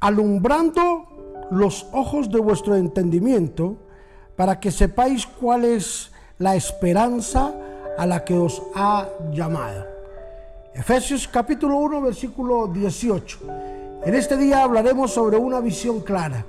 [0.00, 1.06] alumbrando
[1.50, 3.76] los ojos de vuestro entendimiento,
[4.36, 7.52] para que sepáis cuál es la esperanza
[7.96, 9.84] a la que os ha llamado.
[10.72, 13.38] Efesios capítulo 1, versículo 18.
[14.04, 16.44] En este día hablaremos sobre una visión clara.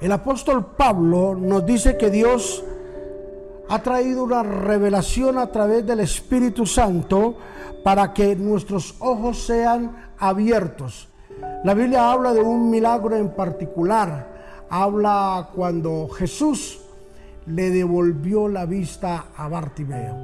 [0.00, 2.62] El apóstol Pablo nos dice que Dios
[3.68, 7.36] ha traído una revelación a través del Espíritu Santo
[7.84, 11.08] para que nuestros ojos sean abiertos.
[11.64, 14.66] La Biblia habla de un milagro en particular.
[14.70, 16.80] Habla cuando Jesús
[17.46, 20.14] le devolvió la vista a Bartimeo.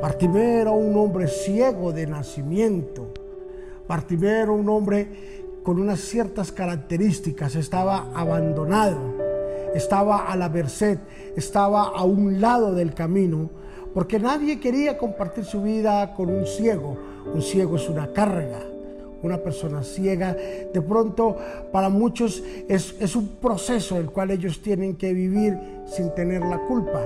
[0.00, 3.12] Bartimeo era un hombre ciego de nacimiento.
[3.88, 8.98] Bartimeo era un hombre con unas ciertas características, estaba abandonado,
[9.78, 10.98] estaba a la merced,
[11.36, 13.48] estaba a un lado del camino,
[13.94, 16.96] porque nadie quería compartir su vida con un ciego.
[17.32, 18.60] Un ciego es una carga,
[19.22, 21.36] una persona ciega, de pronto
[21.72, 26.58] para muchos es, es, un proceso el cual ellos tienen que vivir sin tener la
[26.66, 27.02] culpa.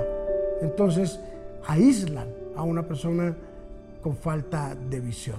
[0.60, 1.20] Entonces
[1.66, 3.34] aíslan a una persona
[4.02, 5.38] con falta de visión.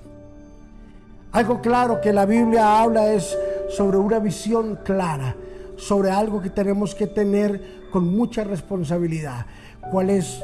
[1.32, 3.36] Algo claro que la Biblia habla es
[3.70, 5.36] sobre una visión clara,
[5.78, 9.46] sobre algo que tenemos que tener con mucha responsabilidad.
[9.92, 10.42] ¿Cuál es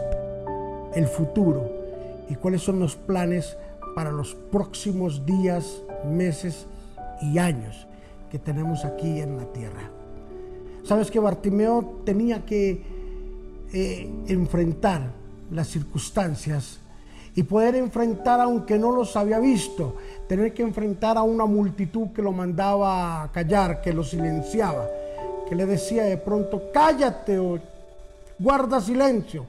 [0.94, 1.70] el futuro
[2.30, 3.58] y cuáles son los planes
[3.96, 6.68] para los próximos días, meses
[7.22, 7.88] y años
[8.32, 9.90] que tenemos aquí en la tierra.
[10.84, 12.84] Sabes que Bartimeo tenía que
[13.74, 15.12] eh, enfrentar
[15.52, 16.80] las circunstancias
[17.36, 19.96] y poder enfrentar, aunque no los había visto,
[20.28, 24.88] tener que enfrentar a una multitud que lo mandaba a callar, que lo silenciaba,
[25.50, 27.60] que le decía de pronto, cállate o
[28.38, 29.46] guarda silencio.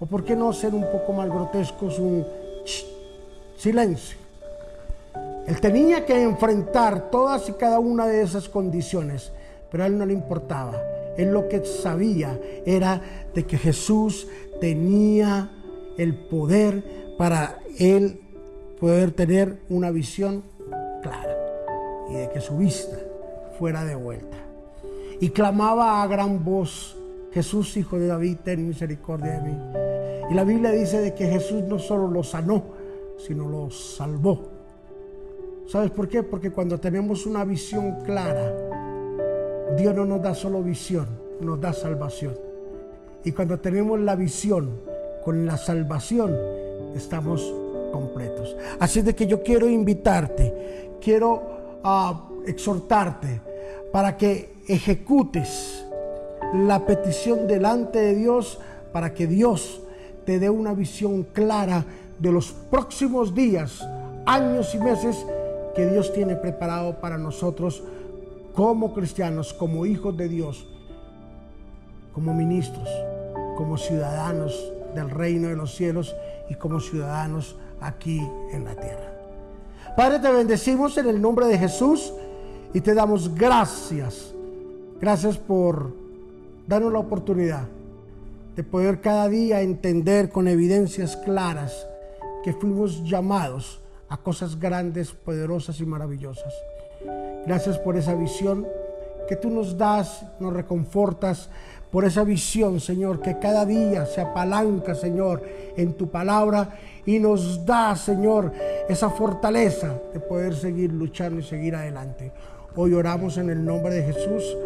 [0.00, 2.26] O por qué no ser un poco más grotescos, un
[3.56, 4.18] silencio.
[5.46, 9.30] Él tenía que enfrentar todas y cada una de esas condiciones,
[9.70, 10.80] pero a él no le importaba.
[11.16, 13.00] Él lo que sabía era
[13.34, 14.26] de que Jesús
[14.60, 15.50] tenía
[15.98, 18.20] el poder para él
[18.80, 20.42] poder tener una visión
[21.02, 21.36] clara
[22.10, 22.96] y de que su vista
[23.58, 24.36] fuera de vuelta.
[25.20, 26.96] Y clamaba a gran voz,
[27.32, 29.58] Jesús, hijo de David, ten misericordia de mí.
[30.30, 32.62] Y la Biblia dice de que Jesús no solo lo sanó,
[33.18, 34.50] sino lo salvó.
[35.66, 36.22] ¿Sabes por qué?
[36.22, 38.52] Porque cuando tenemos una visión clara,
[39.76, 41.06] Dios no nos da solo visión,
[41.40, 42.34] nos da salvación.
[43.24, 44.80] Y cuando tenemos la visión
[45.24, 46.36] con la salvación,
[46.94, 47.54] estamos
[47.92, 48.56] completos.
[48.78, 53.40] Así de que yo quiero invitarte, quiero ah, exhortarte
[53.94, 55.86] para que ejecutes
[56.52, 58.58] la petición delante de Dios,
[58.92, 59.82] para que Dios
[60.26, 61.84] te dé una visión clara
[62.18, 63.86] de los próximos días,
[64.26, 65.24] años y meses
[65.76, 67.84] que Dios tiene preparado para nosotros
[68.52, 70.66] como cristianos, como hijos de Dios,
[72.12, 72.88] como ministros,
[73.56, 76.16] como ciudadanos del reino de los cielos
[76.50, 79.12] y como ciudadanos aquí en la tierra.
[79.96, 82.12] Padre, te bendecimos en el nombre de Jesús
[82.74, 84.34] y te damos gracias.
[85.00, 85.92] Gracias por
[86.66, 87.68] darnos la oportunidad
[88.56, 91.86] de poder cada día entender con evidencias claras
[92.42, 96.52] que fuimos llamados a cosas grandes, poderosas y maravillosas.
[97.46, 98.66] Gracias por esa visión
[99.28, 101.48] que tú nos das, nos reconfortas,
[101.90, 105.44] por esa visión, Señor, que cada día se apalanca, Señor,
[105.76, 106.76] en tu palabra
[107.06, 108.52] y nos da, Señor,
[108.88, 112.32] esa fortaleza de poder seguir luchando y seguir adelante.
[112.76, 114.56] Hoy oramos en el nombre de Jesús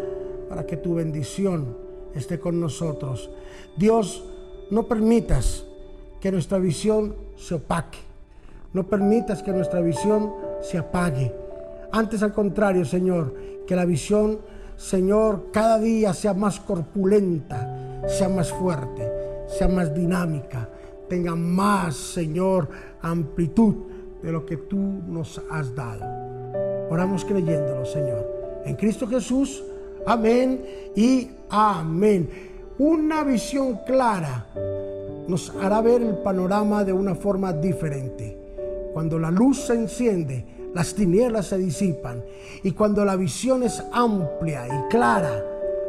[0.49, 1.77] para que tu bendición
[2.15, 3.29] esté con nosotros.
[3.77, 4.23] Dios,
[4.71, 5.63] no permitas
[6.19, 7.99] que nuestra visión se opaque.
[8.73, 11.31] No permitas que nuestra visión se apague.
[11.91, 13.35] Antes al contrario, Señor,
[13.67, 14.39] que la visión,
[14.75, 19.11] Señor, cada día sea más corpulenta, sea más fuerte,
[19.47, 20.69] sea más dinámica,
[21.07, 22.69] tenga más, Señor,
[23.01, 23.75] amplitud
[24.21, 26.28] de lo que tú nos has dado.
[26.89, 28.61] Oramos creyéndolo, Señor.
[28.65, 29.63] En Cristo Jesús,
[30.05, 30.65] amén
[30.95, 32.29] y amén.
[32.77, 34.47] Una visión clara
[35.27, 38.37] nos hará ver el panorama de una forma diferente.
[38.93, 42.23] Cuando la luz se enciende, las tinieblas se disipan.
[42.63, 45.43] Y cuando la visión es amplia y clara,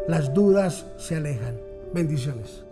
[0.09, 1.59] las dudas se alejan.
[1.93, 2.70] Bendiciones.